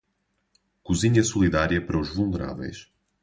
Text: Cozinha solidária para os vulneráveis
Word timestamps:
Cozinha 0.83 1.23
solidária 1.23 1.79
para 1.79 1.99
os 2.03 2.09
vulneráveis 2.11 2.89